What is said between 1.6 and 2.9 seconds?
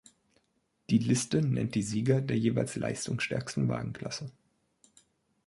die Sieger der jeweils